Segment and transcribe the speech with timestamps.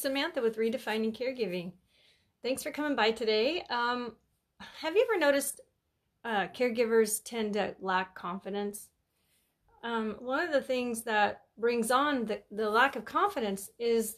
[0.00, 1.72] Samantha with Redefining Caregiving.
[2.42, 3.62] Thanks for coming by today.
[3.68, 4.12] Um,
[4.80, 5.60] have you ever noticed
[6.24, 8.88] uh, caregivers tend to lack confidence?
[9.84, 14.16] Um, one of the things that brings on the, the lack of confidence is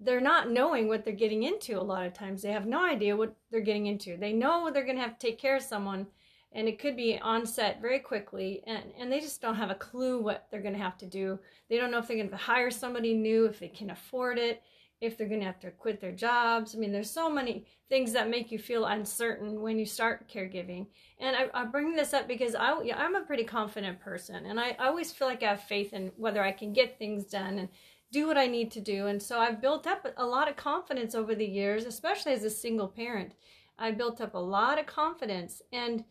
[0.00, 2.40] they're not knowing what they're getting into a lot of times.
[2.40, 4.16] They have no idea what they're getting into.
[4.16, 6.06] They know they're going to have to take care of someone
[6.52, 10.20] and it could be onset very quickly and, and they just don't have a clue
[10.20, 12.70] what they're going to have to do they don't know if they're going to hire
[12.70, 14.62] somebody new if they can afford it
[15.00, 18.12] if they're going to have to quit their jobs i mean there's so many things
[18.12, 20.86] that make you feel uncertain when you start caregiving
[21.18, 24.76] and i, I bring this up because I, i'm a pretty confident person and I,
[24.78, 27.68] I always feel like i have faith in whether i can get things done and
[28.12, 31.14] do what i need to do and so i've built up a lot of confidence
[31.14, 33.32] over the years especially as a single parent
[33.78, 36.04] i built up a lot of confidence and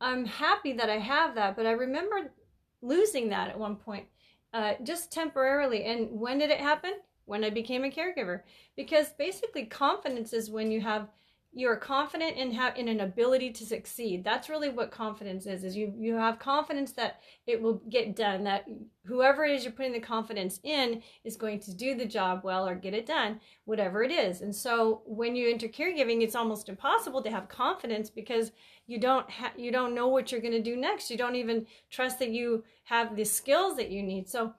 [0.00, 2.32] I'm happy that I have that, but I remember
[2.80, 4.06] losing that at one point,
[4.54, 5.84] uh, just temporarily.
[5.84, 6.92] And when did it happen?
[7.24, 8.42] When I became a caregiver.
[8.76, 11.08] Because basically, confidence is when you have
[11.52, 14.22] you're confident in have in an ability to succeed.
[14.22, 18.44] That's really what confidence is is you you have confidence that it will get done
[18.44, 18.66] that
[19.04, 22.68] whoever it is you're putting the confidence in is going to do the job well
[22.68, 24.42] or get it done whatever it is.
[24.42, 28.52] And so when you enter caregiving it's almost impossible to have confidence because
[28.86, 31.10] you don't ha- you don't know what you're going to do next.
[31.10, 34.28] You don't even trust that you have the skills that you need.
[34.28, 34.54] So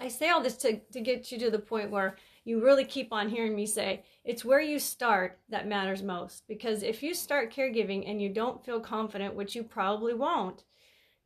[0.00, 3.12] i say all this to to get you to the point where you really keep
[3.12, 6.46] on hearing me say it's where you start that matters most.
[6.46, 10.64] Because if you start caregiving and you don't feel confident, which you probably won't,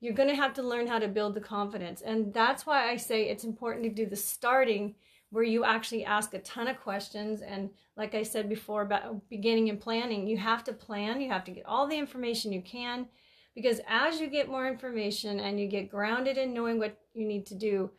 [0.00, 2.02] you're going to have to learn how to build the confidence.
[2.02, 4.94] And that's why I say it's important to do the starting
[5.30, 7.42] where you actually ask a ton of questions.
[7.42, 11.44] And like I said before about beginning and planning, you have to plan, you have
[11.44, 13.06] to get all the information you can.
[13.54, 17.44] Because as you get more information and you get grounded in knowing what you need
[17.46, 17.90] to do,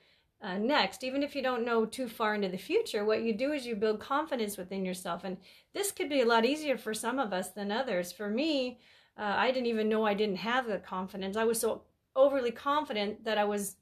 [0.41, 3.51] uh, next, even if you don't know too far into the future, what you do
[3.51, 5.23] is you build confidence within yourself.
[5.25, 5.37] And
[5.73, 8.13] this could be a lot easier for some of us than others.
[8.13, 8.79] For me,
[9.17, 11.35] uh, I didn't even know I didn't have the confidence.
[11.35, 11.83] I was so
[12.15, 13.75] overly confident that I was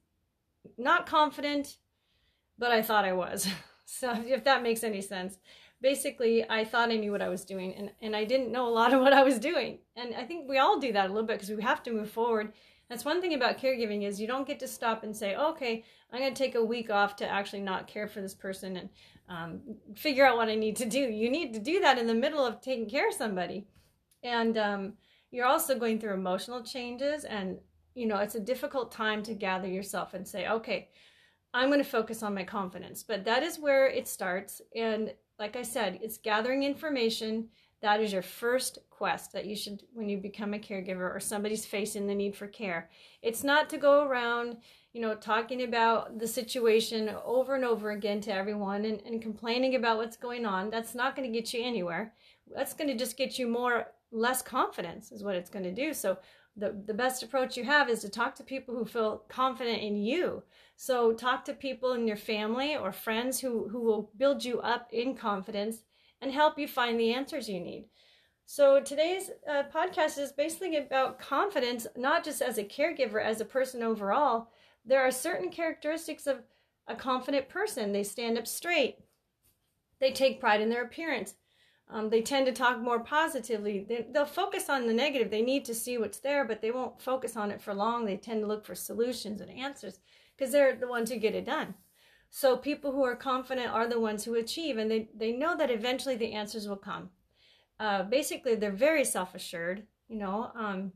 [0.80, 1.78] not confident,
[2.58, 3.48] but I thought I was.
[3.86, 5.38] so, if that makes any sense.
[5.80, 8.74] Basically, I thought I knew what I was doing, and, and I didn't know a
[8.74, 9.78] lot of what I was doing.
[9.96, 12.10] And I think we all do that a little bit because we have to move
[12.10, 12.54] forward
[12.90, 16.20] that's one thing about caregiving is you don't get to stop and say, okay, I'm
[16.20, 18.90] going to take a week off to actually not care for this person and
[19.30, 19.60] um,
[19.96, 21.00] figure out what I need to do.
[21.00, 23.68] You need to do that in the middle of taking care of somebody.
[24.24, 24.94] And um,
[25.32, 27.58] you're also going through emotional changes and
[27.96, 30.90] you know it's a difficult time to gather yourself and say okay
[31.54, 35.56] i'm going to focus on my confidence but that is where it starts and like
[35.56, 37.48] i said it's gathering information
[37.82, 41.66] that is your first quest that you should when you become a caregiver or somebody's
[41.66, 42.90] facing the need for care.
[43.22, 44.58] It's not to go around,
[44.94, 49.76] you know, talking about the situation over and over again to everyone and, and complaining
[49.76, 50.70] about what's going on.
[50.70, 52.14] That's not going to get you anywhere.
[52.54, 55.94] That's going to just get you more less confidence is what it's going to do.
[55.94, 56.18] So
[56.56, 59.98] the, the best approach you have is to talk to people who feel confident in
[59.98, 60.42] you.
[60.76, 64.90] So talk to people in your family or friends who, who will build you up
[64.92, 65.84] in confidence
[66.22, 67.86] and help you find the answers you need.
[68.46, 73.46] So today's uh, podcast is basically about confidence, not just as a caregiver, as a
[73.46, 74.50] person overall.
[74.86, 76.38] There are certain characteristics of
[76.88, 77.92] a confident person.
[77.92, 79.00] They stand up straight.
[80.00, 81.36] They take pride in their appearance.
[81.90, 83.86] Um, they tend to talk more positively.
[83.88, 85.30] They, they'll focus on the negative.
[85.30, 88.06] They need to see what's there, but they won't focus on it for long.
[88.06, 90.00] They tend to look for solutions and answers
[90.38, 91.76] because they're the ones who get it done.
[92.30, 95.72] So people who are confident are the ones who achieve, and they, they know that
[95.72, 97.10] eventually the answers will come.
[97.80, 99.84] Uh, basically, they're very self assured.
[100.08, 100.92] You know, um,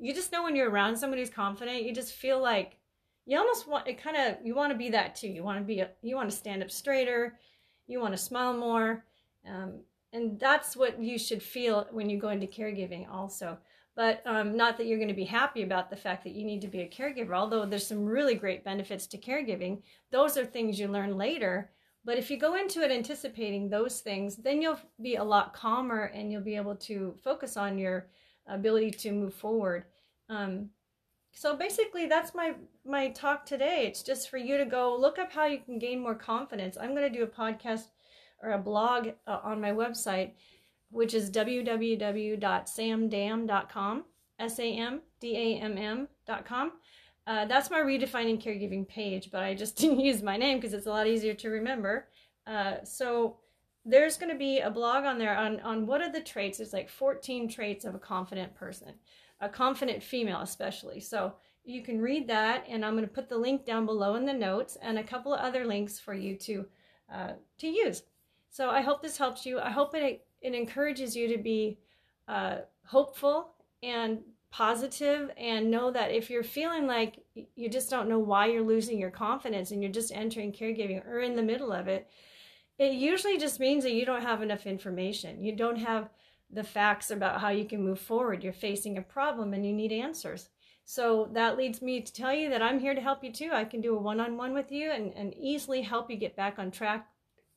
[0.00, 2.78] you just know when you're around somebody who's confident, you just feel like
[3.24, 4.02] you almost want it.
[4.02, 5.28] Kind of, you want to be that too.
[5.28, 7.38] You want to be, a, you want to stand up straighter.
[7.86, 9.04] You want to smile more,
[9.48, 9.80] um,
[10.12, 13.08] and that's what you should feel when you go into caregiving.
[13.08, 13.58] Also,
[13.96, 16.60] but um, not that you're going to be happy about the fact that you need
[16.60, 19.82] to be a caregiver although there's some really great benefits to caregiving.
[20.12, 21.70] Those are things you learn later.
[22.04, 26.12] But if you go into it anticipating those things then you'll be a lot calmer
[26.14, 28.08] and you'll be able to focus on your
[28.46, 29.86] ability to move forward.
[30.28, 30.70] Um,
[31.32, 32.54] so basically that's my
[32.84, 33.84] my talk today.
[33.86, 36.76] It's just for you to go look up how you can gain more confidence.
[36.80, 37.88] I'm going to do a podcast
[38.42, 40.32] or a blog uh, on my website
[40.90, 44.04] which is www.samdam.com,
[44.38, 46.72] S A M D A M M.com.
[47.26, 50.86] Uh, that's my redefining caregiving page, but I just didn't use my name because it's
[50.86, 52.08] a lot easier to remember.
[52.46, 53.38] Uh, so
[53.84, 56.60] there's going to be a blog on there on, on what are the traits.
[56.60, 58.94] It's like 14 traits of a confident person,
[59.40, 61.00] a confident female, especially.
[61.00, 61.34] So
[61.64, 64.32] you can read that, and I'm going to put the link down below in the
[64.32, 66.66] notes and a couple of other links for you to
[67.12, 68.02] uh, to use.
[68.50, 69.60] So I hope this helps you.
[69.60, 71.78] I hope it, it encourages you to be
[72.28, 73.52] uh, hopeful
[73.82, 77.18] and positive and know that if you're feeling like
[77.54, 81.20] you just don't know why you're losing your confidence and you're just entering caregiving or
[81.20, 82.08] in the middle of it,
[82.78, 85.42] it usually just means that you don't have enough information.
[85.42, 86.08] You don't have
[86.50, 88.42] the facts about how you can move forward.
[88.42, 90.48] You're facing a problem and you need answers.
[90.84, 93.50] So that leads me to tell you that I'm here to help you too.
[93.52, 96.36] I can do a one on one with you and, and easily help you get
[96.36, 97.08] back on track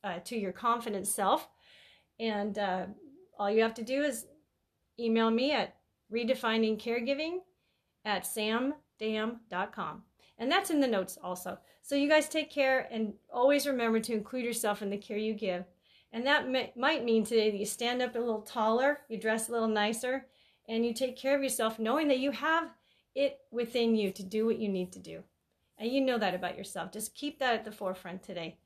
[0.02, 1.48] uh, to your confident self.
[2.20, 2.86] And uh,
[3.38, 4.26] all you have to do is
[4.98, 5.74] email me at
[6.12, 7.38] redefiningcaregiving
[8.04, 10.02] at samdam.com.
[10.38, 11.58] And that's in the notes also.
[11.82, 15.34] So you guys take care and always remember to include yourself in the care you
[15.34, 15.64] give.
[16.12, 19.48] And that may, might mean today that you stand up a little taller, you dress
[19.48, 20.26] a little nicer,
[20.68, 22.68] and you take care of yourself knowing that you have
[23.14, 25.22] it within you to do what you need to do.
[25.78, 26.92] And you know that about yourself.
[26.92, 28.58] Just keep that at the forefront today.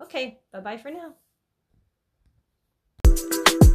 [0.00, 1.14] Okay, bye bye for now.